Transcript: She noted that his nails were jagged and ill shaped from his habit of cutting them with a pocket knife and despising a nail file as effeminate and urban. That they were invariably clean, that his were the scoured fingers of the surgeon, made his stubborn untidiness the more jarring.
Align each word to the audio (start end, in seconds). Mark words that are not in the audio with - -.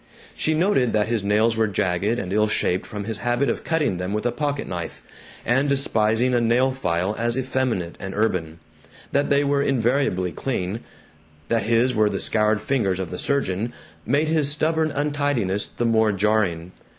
She 0.33 0.55
noted 0.55 0.93
that 0.93 1.09
his 1.09 1.23
nails 1.23 1.55
were 1.55 1.67
jagged 1.67 2.17
and 2.17 2.33
ill 2.33 2.47
shaped 2.47 2.87
from 2.87 3.03
his 3.03 3.19
habit 3.19 3.49
of 3.51 3.63
cutting 3.63 3.97
them 3.97 4.13
with 4.13 4.25
a 4.25 4.31
pocket 4.31 4.67
knife 4.67 5.03
and 5.45 5.69
despising 5.69 6.33
a 6.33 6.41
nail 6.41 6.71
file 6.71 7.15
as 7.19 7.37
effeminate 7.37 7.97
and 7.99 8.15
urban. 8.15 8.57
That 9.11 9.29
they 9.29 9.43
were 9.43 9.61
invariably 9.61 10.31
clean, 10.31 10.79
that 11.49 11.65
his 11.67 11.93
were 11.93 12.09
the 12.09 12.19
scoured 12.19 12.61
fingers 12.61 12.99
of 12.99 13.11
the 13.11 13.19
surgeon, 13.19 13.73
made 14.03 14.27
his 14.27 14.49
stubborn 14.49 14.89
untidiness 14.89 15.67
the 15.67 15.85
more 15.85 16.11
jarring. 16.11 16.71